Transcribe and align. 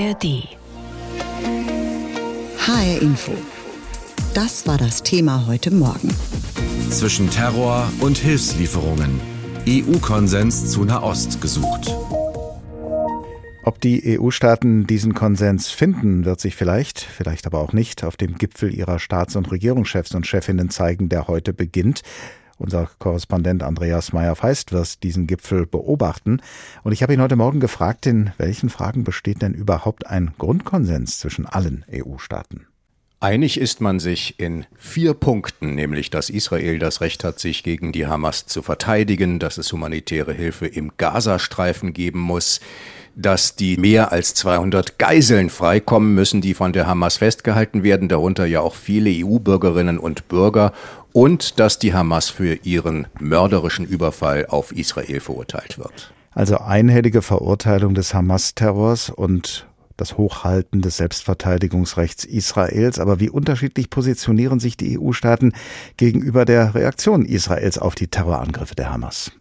ARD. 0.00 0.48
HR 2.56 3.02
Info. 3.02 3.32
Das 4.32 4.66
war 4.66 4.78
das 4.78 5.02
Thema 5.02 5.46
heute 5.46 5.70
Morgen. 5.70 6.08
Zwischen 6.88 7.28
Terror 7.28 7.92
und 8.00 8.16
Hilfslieferungen. 8.16 9.20
EU-Konsens 9.68 10.70
zu 10.70 10.86
Nahost 10.86 11.42
gesucht. 11.42 11.94
Ob 13.62 13.78
die 13.82 14.18
EU-Staaten 14.18 14.86
diesen 14.86 15.12
Konsens 15.12 15.68
finden, 15.68 16.24
wird 16.24 16.40
sich 16.40 16.56
vielleicht, 16.56 17.00
vielleicht 17.00 17.46
aber 17.46 17.58
auch 17.58 17.74
nicht, 17.74 18.02
auf 18.02 18.16
dem 18.16 18.36
Gipfel 18.36 18.74
ihrer 18.74 18.98
Staats- 19.00 19.36
und 19.36 19.50
Regierungschefs 19.50 20.14
und 20.14 20.26
Chefinnen 20.26 20.70
zeigen, 20.70 21.10
der 21.10 21.28
heute 21.28 21.52
beginnt. 21.52 22.00
Unser 22.60 22.90
Korrespondent 22.98 23.62
Andreas 23.62 24.12
Meyer-Feist 24.12 24.70
wird 24.72 25.02
diesen 25.02 25.26
Gipfel 25.26 25.64
beobachten. 25.64 26.42
Und 26.82 26.92
ich 26.92 27.02
habe 27.02 27.14
ihn 27.14 27.22
heute 27.22 27.36
Morgen 27.36 27.58
gefragt, 27.58 28.04
in 28.04 28.32
welchen 28.36 28.68
Fragen 28.68 29.02
besteht 29.02 29.40
denn 29.40 29.54
überhaupt 29.54 30.06
ein 30.06 30.34
Grundkonsens 30.36 31.18
zwischen 31.18 31.46
allen 31.46 31.86
EU-Staaten? 31.90 32.66
Einig 33.18 33.58
ist 33.58 33.80
man 33.80 33.98
sich 33.98 34.38
in 34.38 34.66
vier 34.76 35.14
Punkten, 35.14 35.74
nämlich 35.74 36.10
dass 36.10 36.28
Israel 36.28 36.78
das 36.78 37.00
Recht 37.00 37.24
hat, 37.24 37.38
sich 37.38 37.62
gegen 37.62 37.92
die 37.92 38.06
Hamas 38.06 38.44
zu 38.44 38.60
verteidigen, 38.60 39.38
dass 39.38 39.56
es 39.56 39.72
humanitäre 39.72 40.34
Hilfe 40.34 40.66
im 40.66 40.92
Gazastreifen 40.98 41.94
geben 41.94 42.20
muss, 42.20 42.60
dass 43.16 43.56
die 43.56 43.76
mehr 43.76 44.12
als 44.12 44.34
200 44.34 44.98
Geiseln 44.98 45.50
freikommen 45.50 46.14
müssen, 46.14 46.40
die 46.40 46.54
von 46.54 46.72
der 46.72 46.86
Hamas 46.86 47.18
festgehalten 47.18 47.82
werden, 47.82 48.08
darunter 48.08 48.46
ja 48.46 48.60
auch 48.60 48.74
viele 48.74 49.10
EU-Bürgerinnen 49.10 49.98
und 49.98 50.28
Bürger 50.28 50.72
und 51.12 51.58
dass 51.58 51.78
die 51.78 51.94
Hamas 51.94 52.30
für 52.30 52.54
ihren 52.62 53.08
mörderischen 53.18 53.84
Überfall 53.84 54.46
auf 54.46 54.72
Israel 54.72 55.20
verurteilt 55.20 55.78
wird. 55.78 56.12
Also 56.32 56.58
einhellige 56.58 57.22
Verurteilung 57.22 57.94
des 57.94 58.14
Hamas-Terrors 58.14 59.10
und 59.10 59.66
das 59.96 60.16
Hochhalten 60.16 60.80
des 60.80 60.96
Selbstverteidigungsrechts 60.96 62.24
Israels. 62.24 62.98
Aber 62.98 63.20
wie 63.20 63.28
unterschiedlich 63.28 63.90
positionieren 63.90 64.60
sich 64.60 64.76
die 64.76 64.98
EU-Staaten 64.98 65.52
gegenüber 65.96 66.44
der 66.44 66.74
Reaktion 66.74 67.24
Israels 67.24 67.78
auf 67.78 67.94
die 67.94 68.08
Terrorangriffe 68.08 68.74
der 68.74 68.92
Hamas? 68.92 69.32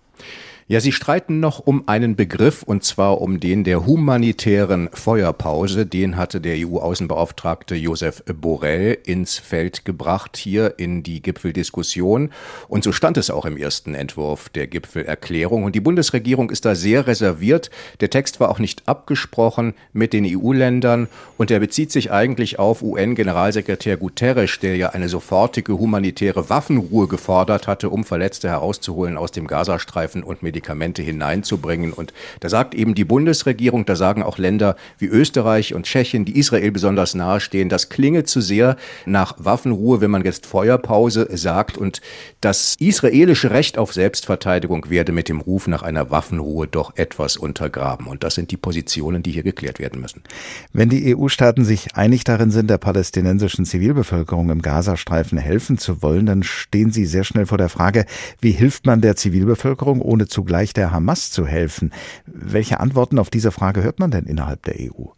Ja, 0.72 0.80
sie 0.80 0.92
streiten 0.92 1.40
noch 1.40 1.58
um 1.58 1.88
einen 1.88 2.16
Begriff, 2.16 2.62
und 2.62 2.84
zwar 2.84 3.22
um 3.22 3.40
den 3.40 3.64
der 3.64 3.88
humanitären 3.88 4.88
Feuerpause. 4.94 5.88
Den 5.88 6.16
hatte 6.16 6.40
der 6.42 6.58
EU-Außenbeauftragte 6.58 7.74
Josef 7.74 8.22
Borrell 8.26 8.96
ins 9.04 9.40
Feld 9.40 9.84
gebracht, 9.84 10.38
hier 10.38 10.76
in 10.78 11.02
die 11.02 11.24
Gipfeldiskussion. 11.24 12.30
Und 12.68 12.84
so 12.84 12.92
stand 12.92 13.18
es 13.18 13.32
auch 13.32 13.46
im 13.46 13.58
ersten 13.58 13.96
Entwurf 13.96 14.50
der 14.50 14.68
Gipfelerklärung. 14.68 15.64
Und 15.64 15.74
die 15.74 15.80
Bundesregierung 15.80 16.52
ist 16.52 16.66
da 16.66 16.76
sehr 16.76 17.08
reserviert. 17.08 17.72
Der 18.00 18.12
Text 18.12 18.40
war 18.40 18.50
auch 18.50 18.60
nicht 18.60 18.88
abgesprochen 18.88 19.74
mit 19.92 20.14
den 20.14 20.24
EU-Ländern. 20.24 21.08
Und 21.40 21.50
er 21.50 21.62
bezieht 21.62 21.92
sich 21.92 22.12
eigentlich 22.12 22.60
auf 22.60 22.84
UN-Generalsekretär 22.84 23.98
Guterres, 23.98 24.60
der 24.60 24.76
ja 24.76 24.90
eine 24.90 25.10
sofortige 25.10 25.80
humanitäre 25.80 26.52
Waffenruhe 26.52 27.08
gefordert 27.08 27.66
hatte, 27.66 27.90
um 27.90 28.04
Verletzte 28.04 28.50
herauszuholen 28.50 29.18
aus 29.18 29.32
dem 29.32 29.48
Gazastreifen 29.48 30.22
und 30.22 30.44
Medizin 30.44 30.59
Medikamente 30.60 31.02
hineinzubringen. 31.02 31.94
Und 31.94 32.14
da 32.42 32.50
sagt 32.50 32.76
eben 32.76 32.94
die 32.94 33.06
Bundesregierung, 33.06 33.86
da 33.86 33.96
sagen 33.96 34.24
auch 34.24 34.38
Länder 34.38 34.76
wie 34.98 35.08
Österreich 35.08 35.74
und 35.74 35.86
Tschechien, 35.86 36.26
die 36.26 36.38
Israel 36.38 36.72
besonders 36.72 37.16
nahestehen, 37.16 37.70
das 37.70 37.90
klinge 37.90 38.26
zu 38.26 38.42
sehr 38.42 38.76
nach 39.06 39.36
Waffenruhe, 39.38 40.02
wenn 40.02 40.12
man 40.12 40.26
jetzt 40.26 40.46
Feuerpause 40.46 41.28
sagt. 41.32 41.78
Und 41.78 42.02
das 42.42 42.76
israelische 42.80 43.52
Recht 43.52 43.78
auf 43.78 43.94
Selbstverteidigung 43.94 44.90
werde 44.90 45.14
mit 45.14 45.30
dem 45.30 45.40
Ruf 45.40 45.68
nach 45.68 45.82
einer 45.82 46.12
Waffenruhe 46.12 46.68
doch 46.68 46.96
etwas 46.98 47.38
untergraben. 47.38 48.08
Und 48.08 48.24
das 48.24 48.36
sind 48.36 48.52
die 48.52 48.58
Positionen, 48.58 49.24
die 49.24 49.32
hier 49.32 49.44
geklärt 49.44 49.80
werden 49.80 50.02
müssen. 50.02 50.24
Wenn 50.74 50.90
die 50.90 51.16
EU-Staaten 51.16 51.64
sich 51.64 51.96
einig 51.96 52.26
darin 52.26 52.52
sind, 52.52 52.70
der 52.70 52.78
palästinensischen 52.78 53.66
Zivilbevölkerung 53.66 54.50
im 54.50 54.62
Gazastreifen 54.62 55.38
helfen 55.38 55.78
zu 55.78 56.02
wollen, 56.02 56.26
dann 56.26 56.44
stehen 56.44 56.92
sie 56.92 57.06
sehr 57.06 57.24
schnell 57.24 57.46
vor 57.46 57.58
der 57.58 57.70
Frage, 57.70 58.06
wie 58.42 58.52
hilft 58.52 58.86
man 58.86 59.00
der 59.02 59.16
Zivilbevölkerung, 59.16 60.02
ohne 60.02 60.28
zugleich 60.28 60.49
zugleich 60.50 60.74
der 60.74 60.92
Hamas 60.92 61.30
zu 61.30 61.46
helfen. 61.46 61.94
Welche 62.26 62.80
Antworten 62.80 63.20
auf 63.20 63.30
diese 63.30 63.52
Frage 63.52 63.84
hört 63.84 64.00
man 64.00 64.10
denn 64.10 64.26
innerhalb 64.26 64.64
der 64.64 64.78
EU? 64.80 65.10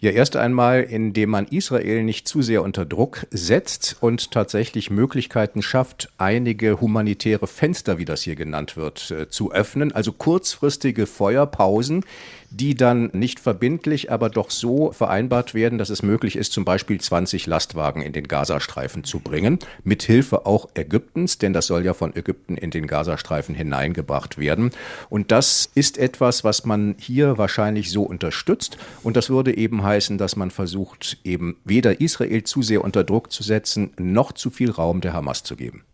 Ja, 0.00 0.10
erst 0.10 0.36
einmal, 0.36 0.84
indem 0.84 1.28
man 1.28 1.44
Israel 1.48 2.02
nicht 2.02 2.26
zu 2.26 2.40
sehr 2.40 2.62
unter 2.62 2.86
Druck 2.86 3.26
setzt 3.30 3.96
und 4.00 4.30
tatsächlich 4.30 4.90
Möglichkeiten 4.90 5.60
schafft, 5.60 6.08
einige 6.16 6.80
humanitäre 6.80 7.46
Fenster, 7.46 7.98
wie 7.98 8.06
das 8.06 8.22
hier 8.22 8.36
genannt 8.36 8.78
wird, 8.78 9.10
äh, 9.10 9.28
zu 9.28 9.52
öffnen. 9.52 9.92
Also 9.92 10.12
kurzfristige 10.12 11.04
Feuerpausen, 11.04 12.04
die 12.50 12.74
dann 12.74 13.10
nicht 13.12 13.40
verbindlich, 13.40 14.10
aber 14.10 14.30
doch 14.30 14.50
so 14.50 14.92
vereinbart 14.92 15.54
werden, 15.54 15.78
dass 15.78 15.90
es 15.90 16.02
möglich 16.02 16.36
ist, 16.36 16.52
zum 16.52 16.64
Beispiel 16.64 17.00
20 17.00 17.46
Lastwagen 17.46 18.02
in 18.02 18.12
den 18.12 18.26
Gazastreifen 18.26 19.04
zu 19.04 19.20
bringen, 19.20 19.58
mit 19.84 20.02
Hilfe 20.02 20.46
auch 20.46 20.68
Ägyptens, 20.74 21.38
denn 21.38 21.52
das 21.52 21.66
soll 21.66 21.84
ja 21.84 21.94
von 21.94 22.16
Ägypten 22.16 22.56
in 22.56 22.70
den 22.70 22.86
Gazastreifen 22.86 23.54
hineingebracht 23.54 24.38
werden. 24.38 24.70
Und 25.10 25.30
das 25.30 25.70
ist 25.74 25.98
etwas, 25.98 26.44
was 26.44 26.64
man 26.64 26.96
hier 26.98 27.38
wahrscheinlich 27.38 27.90
so 27.90 28.02
unterstützt. 28.02 28.78
Und 29.02 29.16
das 29.16 29.30
würde 29.30 29.56
eben 29.56 29.82
heißen, 29.82 30.18
dass 30.18 30.36
man 30.36 30.50
versucht, 30.50 31.18
eben 31.24 31.56
weder 31.64 32.00
Israel 32.00 32.44
zu 32.44 32.62
sehr 32.62 32.82
unter 32.82 33.04
Druck 33.04 33.30
zu 33.32 33.42
setzen, 33.42 33.92
noch 33.98 34.32
zu 34.32 34.50
viel 34.50 34.70
Raum 34.70 35.00
der 35.00 35.12
Hamas 35.12 35.42
zu 35.42 35.56
geben. 35.56 35.84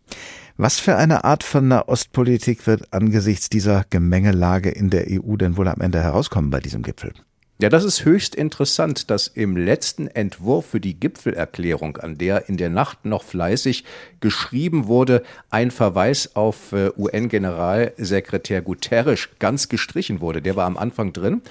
Was 0.57 0.79
für 0.79 0.95
eine 0.95 1.25
Art 1.25 1.43
von 1.43 1.67
Nahostpolitik 1.67 2.65
wird 2.65 2.93
angesichts 2.93 3.49
dieser 3.49 3.83
Gemengelage 3.89 4.69
in 4.69 4.89
der 4.89 5.05
EU 5.09 5.35
denn 5.35 5.57
wohl 5.57 5.67
am 5.67 5.81
Ende 5.81 6.01
herauskommen 6.01 6.49
bei 6.49 6.61
diesem 6.61 6.81
Gipfel? 6.81 7.11
Ja, 7.57 7.67
das 7.67 7.83
ist 7.83 8.05
höchst 8.05 8.35
interessant, 8.35 9.09
dass 9.09 9.27
im 9.27 9.57
letzten 9.57 10.07
Entwurf 10.07 10.65
für 10.65 10.79
die 10.79 10.97
Gipfelerklärung, 10.97 11.97
an 11.97 12.17
der 12.17 12.47
in 12.47 12.55
der 12.55 12.69
Nacht 12.69 13.05
noch 13.05 13.23
fleißig 13.23 13.83
geschrieben 14.21 14.87
wurde, 14.87 15.23
ein 15.49 15.71
Verweis 15.71 16.35
auf 16.35 16.71
äh, 16.71 16.91
UN-Generalsekretär 16.97 18.61
Guterres 18.61 19.29
ganz 19.39 19.67
gestrichen 19.67 20.21
wurde. 20.21 20.41
Der 20.41 20.55
war 20.55 20.65
am 20.65 20.77
Anfang 20.77 21.11
drin. 21.11 21.41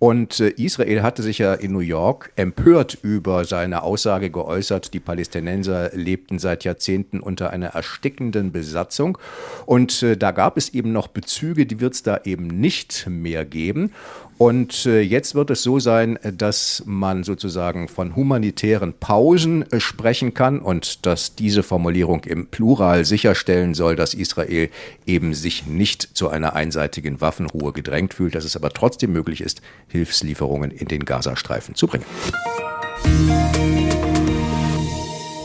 Und 0.00 0.40
äh, 0.40 0.48
Israel 0.56 1.02
hatte 1.02 1.22
sich 1.22 1.36
ja 1.38 1.52
in 1.52 1.72
New 1.72 1.80
York 1.80 2.32
empört 2.34 2.96
über 3.02 3.44
seine 3.44 3.82
Aussage 3.82 4.30
geäußert, 4.30 4.94
die 4.94 4.98
Palästinenser 4.98 5.90
lebten 5.92 6.38
seit 6.38 6.64
Jahrzehnten 6.64 7.20
unter 7.20 7.50
einer 7.50 7.68
erstickenden 7.68 8.50
Besatzung. 8.50 9.18
Und 9.66 10.02
äh, 10.02 10.16
da 10.16 10.30
gab 10.30 10.56
es 10.56 10.70
eben 10.70 10.92
noch 10.92 11.08
Bezüge, 11.08 11.66
die 11.66 11.80
wird 11.80 11.92
es 11.92 12.02
da 12.02 12.18
eben 12.24 12.46
nicht 12.46 13.06
mehr 13.08 13.44
geben. 13.44 13.92
Und 14.40 14.86
äh, 14.86 15.02
jetzt 15.02 15.34
wird 15.34 15.50
es 15.50 15.62
so 15.62 15.80
sein, 15.80 16.18
dass 16.22 16.82
man 16.86 17.24
sozusagen 17.24 17.88
von 17.88 18.16
humanitären 18.16 18.94
Pausen 18.94 19.70
äh, 19.70 19.80
sprechen 19.80 20.32
kann 20.32 20.60
und 20.60 21.04
dass 21.04 21.34
diese 21.34 21.62
Formulierung 21.62 22.24
im 22.24 22.46
Plural 22.46 23.04
sicherstellen 23.04 23.74
soll, 23.74 23.96
dass 23.96 24.14
Israel 24.14 24.70
eben 25.04 25.34
sich 25.34 25.66
nicht 25.66 26.16
zu 26.16 26.30
einer 26.30 26.56
einseitigen 26.56 27.20
Waffenruhe 27.20 27.74
gedrängt 27.74 28.14
fühlt, 28.14 28.34
dass 28.34 28.44
es 28.44 28.56
aber 28.56 28.70
trotzdem 28.70 29.12
möglich 29.12 29.42
ist, 29.42 29.60
Hilfslieferungen 29.88 30.70
in 30.70 30.88
den 30.88 31.04
Gazastreifen 31.04 31.74
zu 31.74 31.86
bringen. 31.86 32.06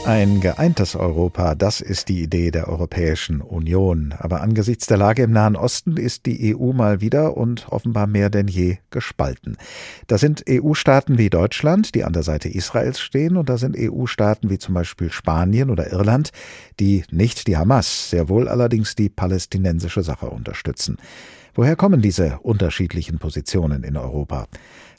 Ein 0.05 0.39
geeintes 0.39 0.95
Europa, 0.95 1.55
das 1.55 1.81
ist 1.81 2.09
die 2.09 2.21
Idee 2.21 2.51
der 2.51 2.67
Europäischen 2.67 3.41
Union. 3.41 4.13
Aber 4.19 4.41
angesichts 4.41 4.85
der 4.85 4.97
Lage 4.97 5.23
im 5.23 5.31
Nahen 5.31 5.55
Osten 5.55 5.97
ist 5.97 6.27
die 6.27 6.55
EU 6.55 6.73
mal 6.73 7.01
wieder 7.01 7.35
und 7.35 7.67
offenbar 7.69 8.05
mehr 8.05 8.29
denn 8.29 8.47
je 8.47 8.77
gespalten. 8.91 9.57
Da 10.05 10.19
sind 10.19 10.43
EU-Staaten 10.47 11.17
wie 11.17 11.31
Deutschland, 11.31 11.95
die 11.95 12.03
an 12.03 12.13
der 12.13 12.21
Seite 12.21 12.49
Israels 12.49 12.99
stehen, 12.99 13.35
und 13.35 13.49
da 13.49 13.57
sind 13.57 13.75
EU-Staaten 13.75 14.51
wie 14.51 14.59
zum 14.59 14.75
Beispiel 14.75 15.11
Spanien 15.11 15.71
oder 15.71 15.91
Irland, 15.91 16.29
die 16.79 17.03
nicht 17.09 17.47
die 17.47 17.57
Hamas, 17.57 18.11
sehr 18.11 18.29
wohl 18.29 18.47
allerdings 18.47 18.93
die 18.93 19.09
palästinensische 19.09 20.03
Sache 20.03 20.27
unterstützen. 20.27 20.97
Woher 21.57 21.77
kommen 21.77 22.01
diese 22.01 22.39
unterschiedlichen 22.39 23.17
Positionen 23.17 23.85
in 23.85 23.95
Europa? 23.95 24.47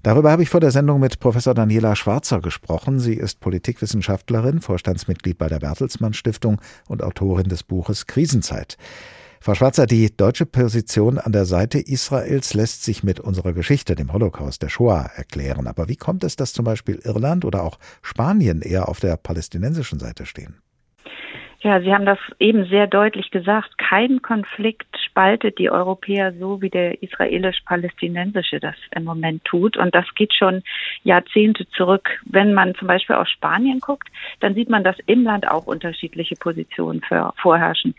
Darüber 0.02 0.30
habe 0.30 0.42
ich 0.42 0.48
vor 0.48 0.60
der 0.60 0.70
Sendung 0.70 1.00
mit 1.00 1.20
Professor 1.20 1.52
Daniela 1.52 1.94
Schwarzer 1.94 2.40
gesprochen. 2.40 2.98
Sie 2.98 3.12
ist 3.12 3.40
Politikwissenschaftlerin, 3.40 4.62
Vorstandsmitglied 4.62 5.36
bei 5.36 5.48
der 5.48 5.58
Bertelsmann 5.58 6.14
Stiftung 6.14 6.58
und 6.88 7.02
Autorin 7.02 7.50
des 7.50 7.62
Buches 7.62 8.06
Krisenzeit. 8.06 8.78
Frau 9.38 9.54
Schwarzer, 9.54 9.86
die 9.86 10.16
deutsche 10.16 10.46
Position 10.46 11.18
an 11.18 11.32
der 11.32 11.44
Seite 11.44 11.78
Israels 11.78 12.54
lässt 12.54 12.84
sich 12.84 13.04
mit 13.04 13.20
unserer 13.20 13.52
Geschichte, 13.52 13.94
dem 13.94 14.14
Holocaust, 14.14 14.62
der 14.62 14.70
Shoah, 14.70 15.10
erklären. 15.14 15.66
Aber 15.66 15.90
wie 15.90 15.96
kommt 15.96 16.24
es, 16.24 16.36
dass 16.36 16.54
zum 16.54 16.64
Beispiel 16.64 17.00
Irland 17.04 17.44
oder 17.44 17.64
auch 17.64 17.78
Spanien 18.00 18.62
eher 18.62 18.88
auf 18.88 18.98
der 18.98 19.18
palästinensischen 19.18 19.98
Seite 19.98 20.24
stehen? 20.24 20.56
Ja, 21.60 21.80
Sie 21.80 21.92
haben 21.92 22.04
das 22.04 22.18
eben 22.38 22.66
sehr 22.66 22.86
deutlich 22.86 23.30
gesagt. 23.30 23.78
Kein 23.78 24.20
Konflikt 24.20 24.86
spaltet 25.04 25.58
die 25.58 25.70
Europäer 25.70 26.32
so, 26.34 26.60
wie 26.60 26.68
der 26.68 27.02
israelisch-palästinensische 27.02 28.60
das 28.60 28.76
im 28.94 29.04
Moment 29.04 29.44
tut. 29.44 29.76
Und 29.76 29.94
das 29.94 30.04
geht 30.14 30.34
schon 30.34 30.62
Jahrzehnte 31.02 31.66
zurück. 31.70 32.20
Wenn 32.26 32.52
man 32.52 32.74
zum 32.74 32.88
Beispiel 32.88 33.16
auf 33.16 33.26
Spanien 33.28 33.80
guckt, 33.80 34.08
dann 34.40 34.54
sieht 34.54 34.68
man, 34.68 34.84
dass 34.84 34.96
im 35.06 35.24
Land 35.24 35.48
auch 35.48 35.66
unterschiedliche 35.66 36.36
Positionen 36.36 37.00
vorherrschen. 37.36 37.94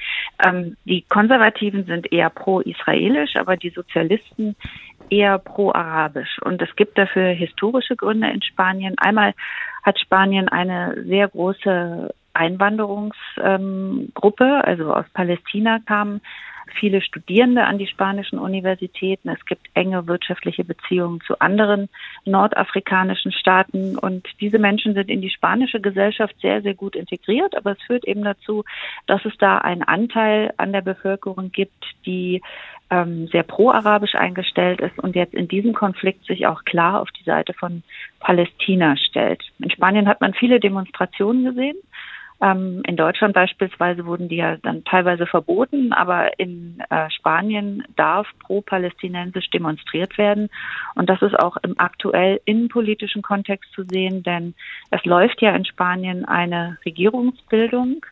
Ähm, 0.46 0.78
die 0.86 1.02
Konservativen 1.02 1.86
sind 1.86 2.12
eher 2.12 2.30
pro-israelisch, 2.30 3.36
aber 3.38 3.58
die 3.58 3.72
Sozialisten 3.72 4.56
eher 5.10 5.40
pro-arabisch. 5.40 6.40
Und 6.44 6.62
es 6.62 6.76
gibt 6.76 6.98
dafür 6.98 7.30
historische 7.30 7.96
Gründe 7.96 8.30
in 8.30 8.42
Spanien. 8.44 8.96
Einmal 8.98 9.34
hat 9.84 10.00
Spanien 10.00 10.48
eine 10.50 11.04
sehr 11.06 11.28
große 11.30 12.14
Einwanderungsgruppe, 12.38 14.64
also 14.64 14.94
aus 14.94 15.06
Palästina 15.14 15.80
kamen 15.86 16.22
viele 16.80 17.02
Studierende 17.02 17.66
an 17.66 17.78
die 17.78 17.88
spanischen 17.88 18.40
Universitäten. 18.40 19.30
Es 19.30 19.46
gibt 19.46 19.70
enge 19.74 20.08
wirtschaftliche 20.08 20.64
Beziehungen 20.64 21.22
zu 21.22 21.40
anderen 21.40 21.90
nordafrikanischen 22.26 23.32
Staaten. 23.32 23.98
Und 23.98 24.28
diese 24.40 24.60
Menschen 24.60 24.94
sind 24.94 25.10
in 25.10 25.22
die 25.22 25.30
spanische 25.30 25.80
Gesellschaft 25.80 26.36
sehr, 26.42 26.62
sehr 26.62 26.76
gut 26.76 26.96
integriert. 26.96 27.56
Aber 27.56 27.72
es 27.72 27.82
führt 27.82 28.06
eben 28.06 28.24
dazu, 28.24 28.64
dass 29.06 29.24
es 29.26 29.38
da 29.38 29.58
einen 29.58 29.84
Anteil 29.84 30.54
an 30.58 30.72
der 30.72 30.82
Bevölkerung 30.82 31.52
gibt, 31.52 31.86
die 32.06 32.42
ähm, 32.90 33.28
sehr 33.28 33.44
pro-arabisch 33.44 34.16
eingestellt 34.16 34.80
ist 34.80 34.98
und 35.00 35.16
jetzt 35.16 35.34
in 35.34 35.48
diesem 35.48 35.74
Konflikt 35.74 36.26
sich 36.26 36.48
auch 36.48 36.64
klar 36.64 37.02
auf 37.02 37.12
die 37.12 37.24
Seite 37.24 37.54
von 37.54 37.84
Palästina 38.22 38.96
stellt. 38.96 39.44
In 39.60 39.70
Spanien 39.70 40.08
hat 40.08 40.22
man 40.22 40.34
viele 40.34 40.62
Demonstrationen 40.62 41.44
gesehen. 41.44 41.76
Ähm, 42.40 42.84
in 42.86 42.98
Deutschland 42.98 43.34
beispielsweise 43.34 44.06
wurden 44.06 44.30
die 44.30 44.36
ja 44.36 44.58
dann 44.58 44.84
teilweise 44.84 45.26
verboten, 45.26 45.92
aber 45.92 46.40
in 46.40 46.84
äh, 46.90 47.10
Spanien 47.10 47.84
darf 47.96 48.28
pro-palästinensisch 48.40 49.50
demonstriert 49.50 50.18
werden. 50.18 50.50
Und 50.96 51.10
das 51.10 51.22
ist 51.22 51.38
auch 51.38 51.58
im 51.58 51.80
aktuell 51.80 52.40
innenpolitischen 52.46 53.24
Kontext 53.24 53.72
zu 53.74 53.84
sehen, 53.84 54.22
denn 54.24 54.54
es 54.92 55.04
läuft 55.06 55.42
ja 55.42 55.56
in 55.56 55.66
Spanien 55.66 56.26
eine 56.26 56.78
Regierungsbildung 56.86 58.06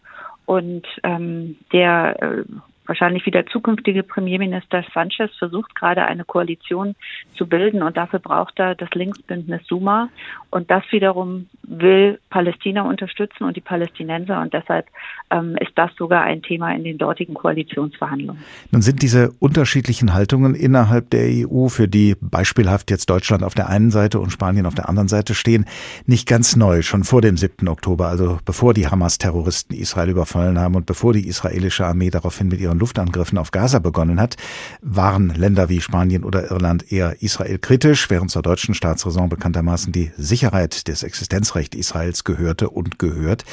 und 0.46 0.88
ähm, 1.04 1.58
der 1.72 2.22
äh, 2.22 2.44
wahrscheinlich 2.88 3.26
wieder 3.26 3.46
zukünftige 3.46 4.04
Premierminister 4.04 4.84
Sanchez 4.94 5.32
versucht 5.38 5.76
gerade 5.76 6.06
eine 6.06 6.24
Koalition 6.24 6.96
zu 7.36 7.48
bilden 7.48 7.84
und 7.84 7.98
dafür 7.98 8.20
braucht 8.20 8.60
er 8.60 8.76
das 8.76 8.90
Linksbündnis 8.92 9.62
Suma 9.68 10.10
und 10.50 10.72
das 10.72 10.84
wiederum 10.92 11.48
will 11.64 12.20
Palästina 12.30 12.84
unterstützen 12.84 13.44
und 13.44 13.56
die 13.56 13.62
Palästinenser 13.62 14.42
und 14.42 14.54
deshalb 14.54 14.88
ähm, 15.32 15.56
ist 15.60 15.72
das 15.76 15.92
sogar 15.98 16.24
ein 16.24 16.42
Thema 16.42 16.74
in 16.74 16.84
den 16.84 16.98
dortigen 16.98 17.34
Koalitionsverhandlungen. 17.34 18.42
Nun 18.72 18.82
sind 18.82 19.02
diese 19.02 19.32
unterschiedlichen 19.40 20.14
Haltungen 20.14 20.56
innerhalb 20.56 21.10
der 21.10 21.26
EU, 21.28 21.68
für 21.68 21.88
die 21.88 22.16
beispielhaft 22.22 22.92
jetzt 22.92 23.10
Deutschland 23.10 23.44
auf 23.44 23.56
der 23.56 23.70
einen 23.70 23.92
Seite 23.92 24.20
und 24.20 24.32
Spanien 24.32 24.66
auf 24.66 24.76
der 24.76 24.90
anderen 24.90 25.08
Seite 25.08 25.34
stehen, 25.34 25.66
nicht 26.06 26.28
ganz 26.28 26.56
neu, 26.56 26.82
schon 26.82 27.04
vor 27.04 27.22
dem 27.22 27.38
7. 27.38 27.68
Oktober, 27.68 28.08
also 28.08 28.40
bevor 28.46 28.74
die 28.74 28.88
Hamas-Terroristen 28.88 29.76
Israel 29.76 30.10
überfallen 30.10 30.60
haben 30.60 30.76
und 30.76 30.86
bevor 30.86 31.14
die 31.14 31.28
israelische 31.28 31.86
Armee 31.86 32.10
daraufhin 32.10 32.48
mit 32.48 32.60
ihren 32.60 32.75
ihren 32.76 32.80
Luftangriffen 32.80 33.38
auf 33.38 33.52
Gaza 33.52 33.80
begonnen 33.80 34.20
hat, 34.20 34.36
waren 34.82 35.30
Länder 35.30 35.70
wie 35.70 35.82
Spanien 35.82 36.24
oder 36.24 36.52
Irland 36.52 36.92
eher 36.92 37.22
Israel 37.22 37.58
kritisch, 37.58 38.10
während 38.10 38.32
zur 38.32 38.42
deutschen 38.42 38.76
Staatsräson 38.76 39.30
bekanntermaßen 39.30 39.92
die 39.92 40.12
Sicherheit 40.18 40.88
des 40.88 41.04
Existenzrechts 41.04 41.78
Israels 41.78 42.24
gehörte 42.24 42.70
und 42.70 43.00
gehört. 43.00 43.46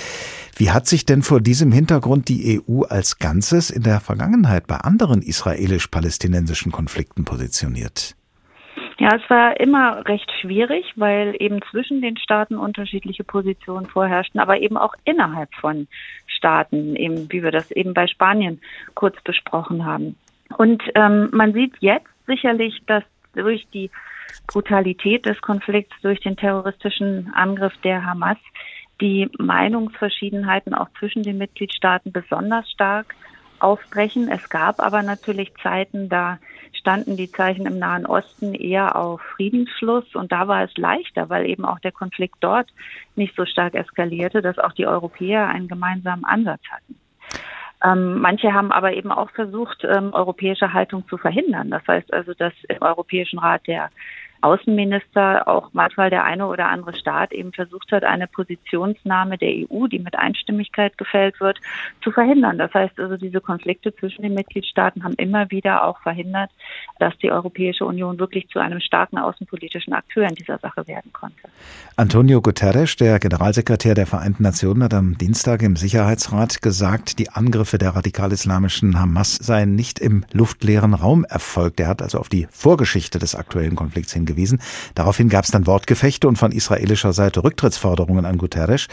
Wie 0.57 0.71
hat 0.71 0.87
sich 0.87 1.07
denn 1.07 1.23
vor 1.23 1.41
diesem 1.41 1.73
Hintergrund 1.73 2.29
die 2.29 2.63
EU 2.69 2.83
als 2.83 3.19
Ganzes 3.19 3.71
in 3.71 3.83
der 3.83 4.01
Vergangenheit 4.01 4.67
bei 4.67 4.77
anderen 4.77 5.23
israelisch-palästinensischen 5.23 6.73
Konflikten 6.73 7.25
positioniert? 7.25 8.17
Ja, 8.99 9.17
es 9.17 9.31
war 9.31 9.59
immer 9.59 10.07
recht 10.07 10.31
schwierig, 10.41 10.93
weil 10.97 11.35
eben 11.39 11.61
zwischen 11.71 12.01
den 12.03 12.17
Staaten 12.17 12.57
unterschiedliche 12.57 13.25
Positionen 13.25 13.87
vorherrschten, 13.87 14.41
aber 14.41 14.61
eben 14.61 14.77
auch 14.77 14.95
innerhalb 15.05 15.55
von 15.55 15.89
Staaten, 16.27 16.95
eben 16.97 17.31
wie 17.33 17.43
wir 17.43 17.51
das 17.51 17.71
eben 17.71 17.95
bei 17.95 18.07
Spanien 18.07 18.61
kurz 18.95 19.21
besprochen 19.23 19.85
haben. 19.85 20.17
Und 20.59 20.83
ähm, 20.95 21.31
man 21.33 21.53
sieht 21.53 21.75
jetzt 21.81 22.09
sicherlich, 22.27 22.83
dass 22.87 23.05
durch 23.35 23.67
die 23.73 23.91
Brutalität 24.47 25.27
des 25.27 25.41
Konflikts, 25.41 25.95
durch 26.03 26.21
den 26.21 26.37
terroristischen 26.37 27.33
Angriff 27.35 27.73
der 27.83 28.05
Hamas, 28.05 28.39
die 29.01 29.29
Meinungsverschiedenheiten 29.39 30.75
auch 30.75 30.89
zwischen 30.99 31.23
den 31.23 31.39
Mitgliedstaaten 31.39 32.13
besonders 32.13 32.71
stark 32.71 33.15
aufbrechen. 33.63 34.29
Es 34.29 34.49
gab 34.49 34.81
aber 34.81 35.03
natürlich 35.03 35.53
Zeiten, 35.63 36.09
da 36.09 36.39
standen 36.73 37.17
die 37.17 37.31
Zeichen 37.31 37.67
im 37.67 37.79
Nahen 37.79 38.07
Osten 38.07 38.55
eher 38.55 38.97
auf 38.97 39.21
Friedensschluss 39.37 40.15
und 40.15 40.33
da 40.33 40.49
war 40.49 40.65
es 40.65 40.77
leichter, 40.77 41.29
weil 41.29 41.47
eben 41.47 41.65
auch 41.65 41.79
der 41.79 41.93
Konflikt 41.93 42.37
dort 42.41 42.69
nicht 43.15 43.37
so 43.37 43.45
stark 43.47 43.75
eskalierte, 43.75 44.43
dass 44.43 44.59
auch 44.59 44.73
die 44.73 44.87
Europäer 44.87 45.49
einen 45.49 45.69
gemeinsamen 45.69 46.25
Ansatz 46.25 46.63
hatten. 46.71 46.99
Ähm, 47.85 48.21
manche 48.21 48.53
haben 48.53 48.73
aber 48.73 48.95
eben 48.95 49.11
auch 49.11 49.31
versucht, 49.31 49.85
ähm, 49.85 50.13
europäische 50.13 50.73
Haltung 50.73 51.07
zu 51.09 51.19
verhindern. 51.19 51.71
Das 51.71 51.87
heißt 51.87 52.13
also, 52.13 52.33
dass 52.35 52.53
im 52.69 52.81
Europäischen 52.81 53.39
Rat 53.39 53.67
der 53.67 53.91
Außenminister 54.43 55.47
auch 55.47 55.71
manchmal 55.73 56.11
der 56.11 56.25
eine 56.25 56.49
oder 56.49 56.69
andere 56.69 56.97
Staat 56.97 57.33
eben 57.33 57.53
versucht 57.53 57.93
hat, 57.93 58.03
eine 58.03 58.27
Positionsnahme 58.27 59.39
der 59.39 59.51
EU, 59.51 59.87
die 59.87 60.01
mit 60.01 60.19
Einstimmigkeit 60.19 60.99
gefällt 60.99 61.41
wird, 61.41 61.61
zu 62.03 62.11
verhindern. 62.11 62.59
Das 62.59 62.75
heißt 62.75 62.99
also, 62.99 63.17
diese 63.17 63.41
Konflikte 63.41 63.95
zwischen 63.95 64.23
den 64.23 64.35
Mitgliedstaaten 64.35 65.05
haben 65.05 65.15
immer 65.15 65.51
wieder 65.53 65.85
auch 65.85 66.01
verhindert, 66.01 66.51
dass 66.99 67.17
die 67.19 67.31
Europäische 67.31 67.85
Union 67.85 68.19
wirklich 68.19 68.49
zu 68.49 68.59
einem 68.59 68.81
starken 68.81 69.19
außenpolitischen 69.19 69.93
Akteur 69.93 70.29
in 70.29 70.35
dieser 70.35 70.59
Sache 70.59 70.89
werden 70.89 71.13
konnte. 71.13 71.49
Antonio 71.97 72.43
Guterres, 72.43 72.97
der 72.97 73.21
Generalsekretär 73.21 73.95
der 73.95 74.07
Vereinten 74.07 74.43
Nationen, 74.43 74.83
hat 74.83 74.95
am 74.95 75.17
Dienstag 75.19 75.63
im 75.63 75.77
Sicherheitsrat 75.77 76.63
gesagt, 76.63 77.21
die 77.21 77.31
Angriffe 77.31 77.79
der 77.79 77.91
radikal-islamischen 77.91 78.99
Hamas 78.99 79.37
seien 79.37 79.77
nicht 79.77 80.01
im 80.01 80.25
luftleeren 80.33 80.95
Raum 80.95 81.25
erfolgt. 81.25 81.79
Er 81.79 81.87
hat 81.87 82.03
also 82.03 82.19
auf 82.19 82.29
die 82.29 82.49
Vorgeschichte 82.51 83.21
des 83.21 83.37
aktuellen 83.37 83.77
Konflikts 83.77 84.13
hingewiesen 84.13 84.32
hingewiesen. 84.33 84.61
Daraufhin 84.95 85.29
gab 85.29 85.45
es 85.45 85.51
dann 85.51 85.67
Wortgefechte 85.67 86.29
und 86.29 86.37
von 86.37 86.53
israelischer 86.53 87.13
Seite 87.13 87.45
Rücktrittsforderungen 87.45 88.25
an 88.25 88.39
Guterres. 88.39 88.89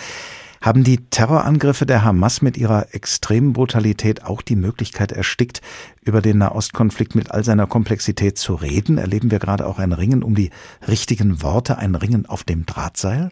Haben 0.62 0.84
die 0.84 0.98
Terrorangriffe 0.98 1.86
der 1.86 2.04
Hamas 2.04 2.42
mit 2.42 2.58
ihrer 2.58 2.94
extremen 2.94 3.54
Brutalität 3.54 4.26
auch 4.26 4.42
die 4.42 4.58
Möglichkeit 4.58 5.14
erstickt, 5.14 5.62
über 6.02 6.22
den 6.22 6.40
Nahostkonflikt 6.40 7.16
mit 7.16 7.32
all 7.32 7.46
seiner 7.46 7.66
Komplexität 7.66 8.38
zu 8.38 8.56
reden? 8.56 8.98
Erleben 8.98 9.32
wir 9.32 9.40
gerade 9.40 9.66
auch 9.66 9.80
ein 9.80 9.94
Ringen 9.94 10.22
um 10.22 10.36
die 10.36 10.50
richtigen 10.86 11.42
Worte, 11.42 11.78
ein 11.78 11.96
Ringen 11.96 12.26
auf 12.26 12.44
dem 12.44 12.66
Drahtseil? 12.66 13.32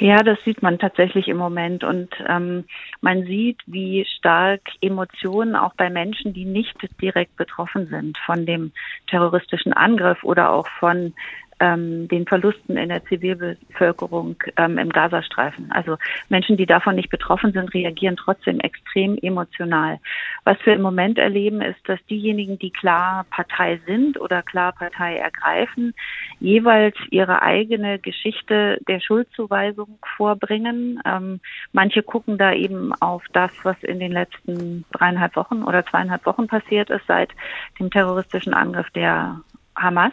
Ja, 0.00 0.22
das 0.22 0.38
sieht 0.46 0.62
man 0.62 0.78
tatsächlich 0.78 1.28
im 1.28 1.36
Moment. 1.36 1.84
Und 1.84 2.08
ähm, 2.26 2.64
man 3.02 3.24
sieht, 3.24 3.58
wie 3.66 4.06
stark 4.06 4.62
Emotionen 4.80 5.54
auch 5.54 5.74
bei 5.74 5.90
Menschen, 5.90 6.32
die 6.32 6.46
nicht 6.46 6.74
direkt 7.02 7.36
betroffen 7.36 7.86
sind 7.88 8.16
von 8.24 8.46
dem 8.46 8.72
terroristischen 9.08 9.74
Angriff 9.74 10.24
oder 10.24 10.52
auch 10.52 10.66
von 10.78 11.12
ähm, 11.60 12.08
den 12.08 12.26
Verlusten 12.26 12.76
in 12.76 12.88
der 12.88 13.04
Zivilbevölkerung 13.04 14.36
ähm, 14.56 14.78
im 14.78 14.88
Gazastreifen. 14.88 15.70
Also 15.70 15.96
Menschen, 16.28 16.56
die 16.56 16.66
davon 16.66 16.96
nicht 16.96 17.10
betroffen 17.10 17.52
sind, 17.52 17.72
reagieren 17.74 18.16
trotzdem 18.16 18.60
extrem 18.60 19.18
emotional. 19.18 19.98
Was 20.44 20.56
wir 20.64 20.74
im 20.74 20.82
Moment 20.82 21.18
erleben, 21.18 21.60
ist, 21.60 21.80
dass 21.84 21.98
diejenigen, 22.06 22.58
die 22.58 22.70
klar 22.70 23.26
Partei 23.30 23.80
sind 23.86 24.18
oder 24.18 24.42
klar 24.42 24.72
Partei 24.72 25.16
ergreifen, 25.16 25.94
jeweils 26.40 26.96
ihre 27.10 27.42
eigene 27.42 27.98
Geschichte 27.98 28.78
der 28.88 29.00
Schuldzuweisung 29.00 29.98
vorbringen. 30.16 31.00
Ähm, 31.04 31.40
manche 31.72 32.02
gucken 32.02 32.38
da 32.38 32.52
eben 32.52 32.92
auf 33.00 33.22
das, 33.32 33.52
was 33.62 33.76
in 33.82 34.00
den 34.00 34.12
letzten 34.12 34.84
dreieinhalb 34.92 35.36
Wochen 35.36 35.62
oder 35.62 35.84
zweieinhalb 35.84 36.24
Wochen 36.26 36.46
passiert 36.46 36.90
ist 36.90 37.06
seit 37.06 37.30
dem 37.78 37.90
terroristischen 37.90 38.54
Angriff 38.54 38.88
der 38.90 39.40
Hamas. 39.80 40.12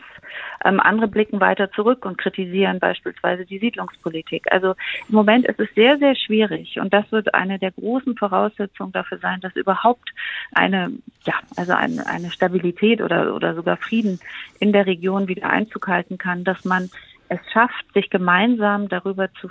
Ähm, 0.65 0.79
andere 0.79 1.07
blicken 1.07 1.39
weiter 1.39 1.71
zurück 1.71 2.05
und 2.05 2.17
kritisieren 2.17 2.79
beispielsweise 2.79 3.45
die 3.45 3.59
Siedlungspolitik. 3.59 4.51
Also 4.51 4.75
im 5.07 5.15
Moment 5.15 5.45
ist 5.45 5.59
es 5.59 5.69
sehr, 5.75 5.97
sehr 5.97 6.15
schwierig 6.15 6.79
und 6.79 6.93
das 6.93 7.12
wird 7.12 7.33
eine 7.33 7.59
der 7.59 7.71
großen 7.71 8.17
Voraussetzungen 8.17 8.91
dafür 8.91 9.19
sein, 9.19 9.39
dass 9.41 9.55
überhaupt 9.55 10.09
eine, 10.53 10.91
ja, 11.25 11.36
also 11.55 11.74
eine, 11.74 12.05
eine 12.07 12.31
Stabilität 12.31 13.01
oder, 13.01 13.36
oder 13.36 13.55
sogar 13.55 13.77
Frieden 13.77 14.19
in 14.59 14.74
der 14.74 14.86
Region 14.86 15.27
wieder 15.27 15.50
Einzug 15.50 15.88
halten 15.88 16.17
kann, 16.17 16.43
dass 16.43 16.65
man 16.65 16.89
es 17.29 17.39
schafft, 17.51 17.93
sich 17.93 18.09
gemeinsam 18.09 18.89
darüber 18.89 19.29
zu 19.33 19.50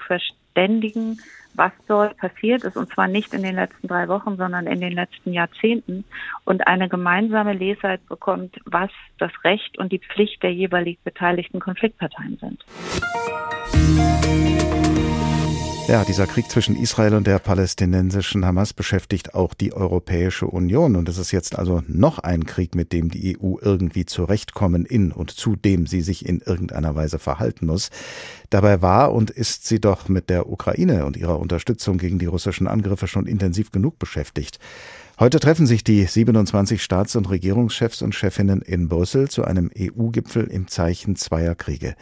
verständigen, 0.56 1.20
was 1.54 1.72
dort 1.86 2.16
passiert 2.18 2.64
ist, 2.64 2.76
und 2.76 2.92
zwar 2.92 3.08
nicht 3.08 3.32
in 3.32 3.42
den 3.42 3.54
letzten 3.54 3.88
drei 3.88 4.08
Wochen, 4.08 4.36
sondern 4.36 4.66
in 4.66 4.80
den 4.80 4.92
letzten 4.92 5.32
Jahrzehnten, 5.32 6.04
und 6.44 6.66
eine 6.66 6.88
gemeinsame 6.88 7.54
Lesart 7.54 8.06
bekommt, 8.08 8.56
was 8.64 8.90
das 9.18 9.32
Recht 9.44 9.78
und 9.78 9.92
die 9.92 10.00
Pflicht 10.00 10.42
der 10.42 10.52
jeweilig 10.52 10.98
beteiligten 11.02 11.60
Konfliktparteien 11.60 12.38
sind. 12.38 12.64
Ja, 15.88 16.04
dieser 16.04 16.26
Krieg 16.26 16.50
zwischen 16.50 16.74
Israel 16.74 17.14
und 17.14 17.28
der 17.28 17.38
palästinensischen 17.38 18.44
Hamas 18.44 18.72
beschäftigt 18.72 19.34
auch 19.36 19.54
die 19.54 19.72
Europäische 19.72 20.48
Union. 20.48 20.96
Und 20.96 21.08
es 21.08 21.16
ist 21.16 21.30
jetzt 21.30 21.56
also 21.56 21.80
noch 21.86 22.18
ein 22.18 22.44
Krieg, 22.44 22.74
mit 22.74 22.92
dem 22.92 23.08
die 23.08 23.38
EU 23.40 23.54
irgendwie 23.60 24.04
zurechtkommen 24.04 24.84
in 24.84 25.12
und 25.12 25.30
zu 25.30 25.54
dem 25.54 25.86
sie 25.86 26.00
sich 26.00 26.26
in 26.26 26.40
irgendeiner 26.40 26.96
Weise 26.96 27.20
verhalten 27.20 27.66
muss. 27.66 27.90
Dabei 28.50 28.82
war 28.82 29.14
und 29.14 29.30
ist 29.30 29.68
sie 29.68 29.80
doch 29.80 30.08
mit 30.08 30.28
der 30.28 30.48
Ukraine 30.50 31.06
und 31.06 31.16
ihrer 31.16 31.38
Unterstützung 31.38 31.98
gegen 31.98 32.18
die 32.18 32.26
russischen 32.26 32.66
Angriffe 32.66 33.06
schon 33.06 33.26
intensiv 33.26 33.70
genug 33.70 34.00
beschäftigt. 34.00 34.58
Heute 35.20 35.38
treffen 35.38 35.68
sich 35.68 35.84
die 35.84 36.04
27 36.04 36.82
Staats- 36.82 37.14
und 37.14 37.30
Regierungschefs 37.30 38.02
und 38.02 38.12
Chefinnen 38.12 38.60
in 38.60 38.88
Brüssel 38.88 39.28
zu 39.28 39.44
einem 39.44 39.70
EU-Gipfel 39.78 40.48
im 40.48 40.66
Zeichen 40.66 41.14
zweier 41.14 41.54
Kriege. 41.54 41.94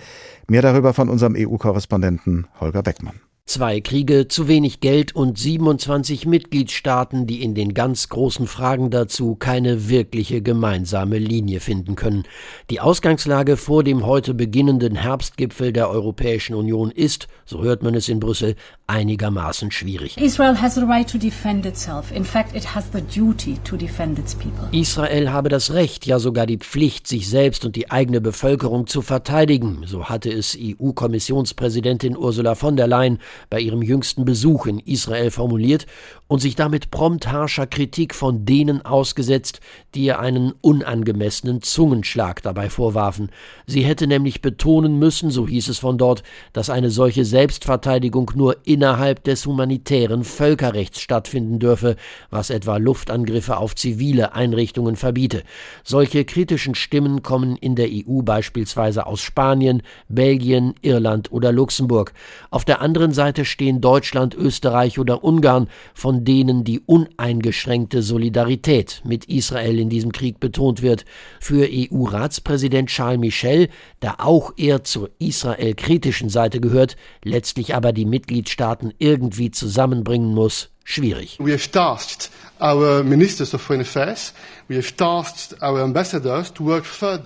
Mehr 0.49 0.62
darüber 0.62 0.95
von 0.95 1.11
unserem 1.11 1.37
EU-Korrespondenten 1.37 2.47
Holger 2.59 2.83
Beckmann. 2.83 3.21
Zwei 3.47 3.83
Kriege, 3.83 4.27
zu 4.27 4.49
wenig 4.49 4.81
Geld 4.81 5.15
und 5.15 5.39
27 5.39 6.25
Mitgliedstaaten, 6.25 7.27
die 7.27 7.43
in 7.43 7.55
den 7.55 7.75
ganz 7.75 8.09
großen 8.09 8.47
Fragen 8.47 8.91
dazu 8.91 9.37
keine 9.37 9.89
wirkliche 9.91 10.41
gemeinsame 10.41 11.19
Linie 11.19 11.61
finden 11.61 11.95
können. 11.95 12.25
Die 12.71 12.81
Ausgangslage 12.81 13.59
vor 13.59 13.85
dem 13.85 14.07
heute 14.07 14.33
beginnenden 14.33 14.97
Herbstgipfel 14.97 15.75
der 15.75 15.91
Europäischen 15.91 16.55
Union 16.55 16.91
ist, 16.91 17.29
so 17.45 17.63
hört 17.63 17.83
man 17.83 17.95
es 17.95 18.09
in 18.09 18.19
Brüssel, 18.19 18.57
einigermaßen 18.87 19.71
schwierig. 19.71 20.17
Israel 20.17 20.61
has 20.61 20.75
the 20.75 20.81
right 20.81 21.09
to 21.09 21.19
defend 21.19 21.67
itself. 21.67 22.11
In 22.13 22.25
fact, 22.25 22.57
it 22.57 22.75
has 22.75 22.87
the 22.93 23.03
duty 23.03 23.59
to 23.63 23.77
defend 23.77 24.19
its 24.19 24.35
people. 24.35 24.69
Israel 24.73 25.31
habe 25.31 25.51
das 25.51 25.73
Recht, 25.75 26.07
ja 26.07 26.19
sogar 26.19 26.47
die 26.47 26.59
Pflicht, 26.59 27.07
sich 27.07 27.29
selbst 27.29 27.67
und 27.67 27.77
die 27.77 27.91
eigene 27.91 28.23
Bevölkerung 28.23 28.87
zu 28.87 29.03
verteidigen, 29.03 29.85
so 29.87 30.07
hatte 30.07 30.33
es 30.33 30.59
EU-Kommissionspräsidentin 30.59 32.17
Ursula 32.17 32.55
von 32.55 32.77
der 32.77 32.87
Leyen 32.87 33.19
bei 33.50 33.61
ihrem 33.61 33.83
jüngsten 33.83 34.25
Besuch 34.25 34.67
in 34.67 34.79
Israel 34.79 35.31
formuliert 35.31 35.87
und 36.26 36.41
sich 36.41 36.57
damit 36.57 36.91
prompt 36.91 37.31
harscher 37.31 37.67
Kritik 37.67 38.14
von 38.14 38.45
denen 38.47 38.85
ausgesetzt, 38.85 39.61
die 39.95 40.05
ihr 40.05 40.19
einen 40.19 40.53
unangemessenen 40.61 41.62
Zungenschlag 41.62 42.43
dabei 42.43 42.71
vorwarfen. 42.71 43.31
Sie 43.67 43.83
hätte 43.83 44.07
nämlich 44.07 44.41
betonen 44.41 44.99
müssen, 44.99 45.31
so 45.31 45.47
hieß 45.47 45.69
es 45.69 45.79
von 45.79 45.99
dort, 45.99 46.23
dass 46.53 46.71
eine 46.71 46.91
solche 46.91 47.25
Selbstverteidigung 47.25 48.33
nur 48.35 48.57
innerhalb 48.64 49.25
des 49.25 49.47
humanitären 49.47 50.25
Völkerrechts 50.25 51.00
stattfinden 51.00 51.59
dürfe, 51.59 51.97
was 52.31 52.50
etwa 52.50 52.79
Luftangriffe 52.79 53.57
auf 53.57 53.75
zivile 53.75 54.35
Einrichtungen 54.35 54.97
verbiete. 54.97 55.43
Solche 55.83 56.25
kritischen 56.25 56.75
Stimmen 56.75 57.23
kommen 57.23 57.57
in 57.57 57.75
der 57.75 57.88
EU 57.91 58.23
beispielsweise 58.23 59.07
aus 59.07 59.21
Spanien, 59.21 59.83
Belgien, 60.09 60.75
Irland 60.83 61.31
oder 61.33 61.53
Luxemburg. 61.53 62.12
Auf 62.50 62.64
der 62.64 62.81
anderen 62.81 63.12
Seite 63.12 63.24
stehen 63.45 63.81
Deutschland, 63.81 64.35
Österreich 64.35 64.99
oder 64.99 65.25
Ungarn, 65.25 65.69
von 65.95 66.25
denen 66.25 66.64
die 66.64 66.81
uneingeschränkte 66.81 68.02
Solidarität 68.02 69.00
mit 69.04 69.25
Israel 69.26 69.78
in 69.78 69.88
diesem 69.88 70.12
Krieg 70.12 70.40
betont 70.40 70.83
wird. 70.83 71.04
Für 71.40 71.69
EU-Ratspräsident 71.71 72.90
Charles 72.90 73.21
Michel, 73.21 73.69
der 74.02 74.25
auch 74.25 74.52
eher 74.57 74.85
zur 74.85 75.11
Israel-kritischen 75.19 76.28
Seite 76.28 76.61
gehört, 76.61 76.97
letztlich 77.25 77.75
aber 77.75 77.93
die 77.93 78.04
Mitgliedstaaten 78.04 78.93
irgendwie 78.99 79.50
zusammenbringen 79.50 80.35
muss, 80.35 80.74
schwierig. 80.85 81.38
We 81.41 81.53
have 81.53 81.71
tasked 81.71 82.31
our 82.61 83.03
ministers 83.03 83.55
of 83.55 83.61
foreign 83.61 83.81
affairs 83.81 84.33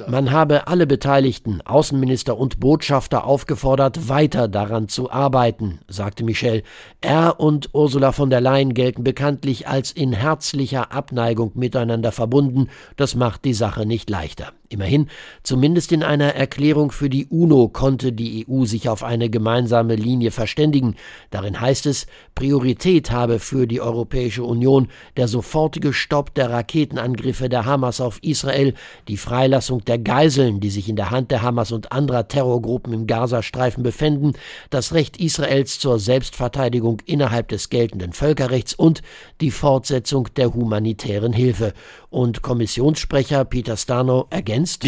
man 0.09 0.31
habe 0.33 0.67
alle 0.67 0.87
Beteiligten, 0.88 1.61
Außenminister 1.65 2.37
und 2.37 2.59
Botschafter 2.59 3.25
aufgefordert, 3.25 4.09
weiter 4.09 4.49
daran 4.49 4.88
zu 4.88 5.11
arbeiten, 5.11 5.79
sagte 5.87 6.25
Michel. 6.25 6.65
Er 7.00 7.38
und 7.38 7.71
Ursula 7.75 8.11
von 8.11 8.31
der 8.31 8.41
Leyen 8.41 8.75
gelten 8.75 9.05
bekanntlich 9.05 9.69
als 9.69 9.93
in 9.93 10.12
herzlicher 10.12 10.91
Abneigung 10.91 11.53
miteinander 11.55 12.11
verbunden. 12.11 12.69
Das 12.97 13.15
macht 13.15 13.45
die 13.45 13.55
Sache 13.55 13.87
nicht 13.87 14.11
leichter. 14.11 14.53
Immerhin, 14.71 15.09
zumindest 15.45 15.93
in 15.93 16.03
einer 16.03 16.35
Erklärung 16.35 16.91
für 16.91 17.09
die 17.09 17.27
UNO 17.27 17.69
konnte 17.69 18.12
die 18.12 18.47
EU 18.47 18.67
sich 18.67 18.88
auf 18.91 19.03
eine 19.03 19.31
gemeinsame 19.31 19.95
Linie 19.95 20.31
verständigen. 20.31 20.97
Darin 21.31 21.59
heißt 21.59 21.87
es, 21.87 22.07
Priorität 22.35 23.11
habe 23.11 23.38
für 23.49 23.67
die 23.67 23.81
Europäische 23.81 24.45
Union 24.45 24.88
der 25.17 25.28
sofortige 25.28 25.93
Stopp 25.93 26.35
der 26.35 26.50
Raketenangriffe 26.50 27.09
Angriffe 27.19 27.49
der 27.49 27.64
Hamas 27.64 28.00
auf 28.00 28.19
Israel, 28.23 28.75
die 29.09 29.17
Freilassung 29.17 29.85
der 29.85 29.99
Geiseln, 29.99 30.61
die 30.61 30.71
sich 30.71 30.88
in 30.88 30.97
der 30.97 31.11
Hand 31.11 31.31
der 31.31 31.43
Hamas 31.43 31.73
und 31.73 31.90
anderer 31.90 32.28
Terrorgruppen 32.28 32.93
im 32.93 33.07
Gazastreifen 33.07 33.83
befänden, 33.83 34.35
das 34.71 34.93
Recht 34.95 35.17
Israels 35.17 35.78
zur 35.78 35.99
Selbstverteidigung 35.99 37.02
innerhalb 37.07 37.49
des 37.49 37.71
geltenden 37.71 38.12
Völkerrechts 38.12 38.75
und 38.75 39.02
die 39.40 39.50
Fortsetzung 39.50 40.28
der 40.37 40.55
humanitären 40.55 41.33
Hilfe. 41.33 41.73
Und 42.11 42.40
Kommissionssprecher 42.40 43.45
Peter 43.45 43.76
Stano 43.76 44.26
ergänzt 44.31 44.83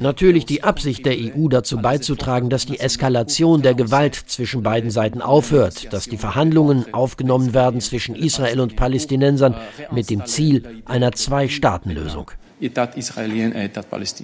Natürlich 0.00 0.46
die 0.46 0.62
Absicht 0.62 1.04
der 1.04 1.14
EU 1.14 1.48
dazu 1.48 1.78
beizutragen, 1.78 2.48
dass 2.48 2.66
die 2.66 2.78
Eskalation 2.78 3.62
der 3.62 3.74
Gewalt 3.74 4.14
zwischen 4.48 4.62
beiden 4.62 4.90
Seiten 4.90 5.20
aufhört, 5.20 5.92
dass 5.92 6.08
die 6.08 6.16
Verhandlungen 6.16 6.86
aufgenommen 6.94 7.52
werden 7.52 7.82
zwischen 7.82 8.16
Israel 8.16 8.60
und 8.60 8.76
Palästinensern 8.76 9.54
mit 9.92 10.08
dem 10.08 10.24
Ziel 10.24 10.82
einer 10.86 11.12
Zwei-Staaten-Lösung. 11.12 12.30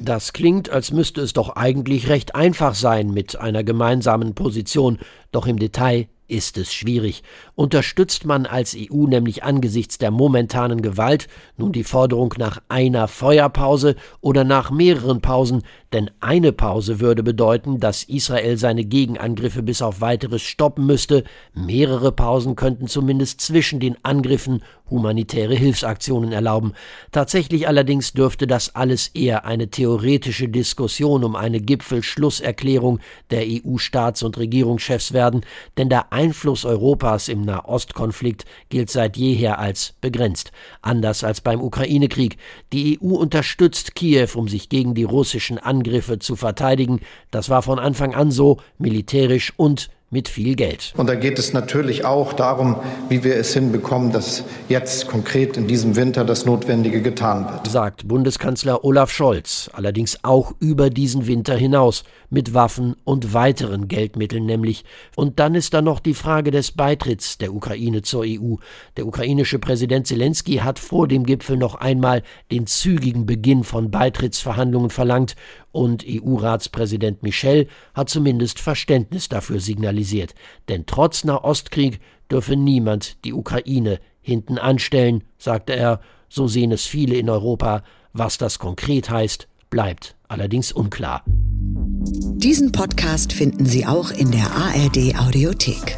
Das 0.03 0.33
klingt, 0.33 0.71
als 0.71 0.93
müsste 0.93 1.21
es 1.21 1.35
doch 1.35 1.57
eigentlich 1.57 2.09
recht 2.09 2.35
einfach 2.35 2.75
sein 2.75 3.11
mit 3.11 3.39
einer 3.39 3.65
gemeinsamen 3.65 4.35
Position, 4.35 4.99
doch 5.31 5.47
im 5.47 5.59
Detail 5.59 6.09
ist 6.35 6.59
es 6.59 6.75
schwierig. 6.75 7.23
Unterstützt 7.55 8.25
man 8.25 8.45
als 8.45 8.77
EU 8.77 9.07
nämlich 9.07 9.45
angesichts 9.45 9.99
der 9.99 10.11
momentanen 10.11 10.83
Gewalt 10.83 11.29
nun 11.57 11.71
die 11.71 11.85
Forderung 11.85 12.35
nach 12.39 12.61
einer 12.69 13.07
Feuerpause 13.07 13.95
oder 14.21 14.43
nach 14.43 14.73
mehreren 14.73 15.21
Pausen, 15.21 15.63
denn 15.93 16.11
eine 16.19 16.51
Pause 16.51 16.99
würde 16.99 17.23
bedeuten, 17.23 17.79
dass 17.79 18.03
Israel 18.03 18.57
seine 18.57 18.85
Gegenangriffe 18.85 19.63
bis 19.63 19.81
auf 19.81 20.01
weiteres 20.01 20.43
stoppen 20.43 20.87
müsste, 20.87 21.23
mehrere 21.53 22.11
Pausen 22.11 22.57
könnten 22.57 22.89
zumindest 22.89 23.41
zwischen 23.41 23.79
den 23.79 23.97
Angriffen 24.03 24.63
humanitäre 24.91 25.55
Hilfsaktionen 25.55 26.33
erlauben. 26.33 26.75
Tatsächlich 27.11 27.67
allerdings 27.67 28.13
dürfte 28.13 28.47
das 28.47 28.75
alles 28.75 29.09
eher 29.09 29.47
eine 29.47 29.69
theoretische 29.69 30.49
Diskussion 30.49 31.25
um 31.25 31.37
eine 31.37 31.61
Gipfelschlusserklärung 31.61 33.01
der 33.31 33.45
EU-Staats- 33.45 34.23
und 34.23 34.37
Regierungschefs 34.37 35.13
werden, 35.13 35.41
denn 35.79 35.89
der 35.89 36.13
Einfluss 36.13 36.65
Europas 36.65 37.29
im 37.29 37.43
Nahostkonflikt 37.43 38.45
gilt 38.69 38.91
seit 38.91 39.17
jeher 39.17 39.59
als 39.59 39.95
begrenzt. 40.01 40.53
Anders 40.83 41.25
als 41.25 41.41
beim 41.41 41.63
Ukraine-Krieg. 41.63 42.37
Die 42.73 42.99
EU 43.03 43.15
unterstützt 43.15 43.95
Kiew, 43.95 44.29
um 44.35 44.49
sich 44.49 44.69
gegen 44.69 44.95
die 44.95 45.05
russischen 45.05 45.59
Angriffe 45.59 46.19
zu 46.19 46.37
verteidigen. 46.37 47.01
Das 47.31 47.49
war 47.49 47.63
von 47.63 47.79
Anfang 47.79 48.15
an 48.15 48.31
so, 48.31 48.59
militärisch 48.79 49.53
und 49.57 49.89
mit 50.15 50.29
viel 50.29 50.55
Geld. 50.55 50.95
Und 50.97 51.09
da 51.09 51.17
geht 51.17 51.41
es 51.41 51.53
natürlich 51.53 52.05
auch 52.05 52.33
darum, 52.33 52.77
wie 53.09 53.25
wir 53.25 53.35
es 53.35 53.53
hinbekommen, 53.53 54.13
dass 54.13 54.45
jetzt 54.69 55.09
konkret 55.09 55.57
in 55.57 55.67
diesem 55.67 55.97
Winter 55.97 56.25
das 56.25 56.47
Notwendige 56.47 57.03
getan 57.03 57.47
wird. 57.51 57.67
Sagt 57.67 58.07
Bundeskanzler 58.07 58.85
Olaf 58.85 59.11
Scholz, 59.11 59.69
allerdings 59.73 60.21
auch 60.23 60.55
über 60.61 60.89
diesen 60.89 61.27
Winter 61.27 61.57
hinaus, 61.57 62.05
mit 62.31 62.55
Waffen 62.55 62.97
und 63.05 63.35
weiteren 63.35 63.89
Geldmitteln 63.89 64.47
nämlich. 64.47 64.85
Und 65.17 65.41
dann 65.41 65.55
ist 65.55 65.75
da 65.75 65.83
noch 65.83 66.01
die 66.01 66.15
Frage 66.15 66.51
des 66.51 66.73
Beitritts 66.73 67.39
der 67.39 67.53
Ukraine 67.53 68.03
zur 68.03 68.25
EU. 68.25 68.57
Der 68.97 69.07
ukrainische 69.07 69.59
Präsident 69.59 70.07
Zelensky 70.07 70.57
hat 70.57 70.79
vor 70.79 71.09
dem 71.09 71.25
Gipfel 71.25 71.57
noch 71.57 71.75
einmal 71.75 72.23
den 72.53 72.67
zügigen 72.67 73.27
Beginn 73.27 73.65
von 73.65 73.91
Beitrittsverhandlungen 73.91 74.91
verlangt 74.91 75.35
und 75.75 76.05
EU-Ratspräsident 76.09 77.23
Michel 77.23 77.67
hat 77.95 78.09
zumindest 78.09 78.61
Verständnis 78.61 79.29
dafür 79.29 79.61
signalisiert. 79.61 80.35
Denn 80.69 80.87
trotz 80.87 81.25
Nahostkrieg 81.25 82.01
dürfe 82.31 82.57
niemand 82.57 83.25
die 83.25 83.33
Ukraine 83.33 83.99
hinten 84.21 84.59
anstellen, 84.59 85.25
sagte 85.39 85.75
er. 85.75 86.01
So 86.29 86.47
sehen 86.49 86.73
es 86.73 86.85
viele 86.85 87.17
in 87.17 87.29
Europa. 87.29 87.83
Was 88.13 88.39
das 88.39 88.59
konkret 88.59 89.11
heißt, 89.11 89.49
bleibt 89.71 90.17
allerdings 90.29 90.73
unklar. 90.73 91.23
Diesen 91.27 92.73
Podcast 92.73 93.33
finden 93.33 93.67
Sie 93.67 93.87
auch 93.87 94.11
in 94.11 94.31
der 94.31 94.51
ARD 94.51 95.19
Audiothek. 95.19 95.97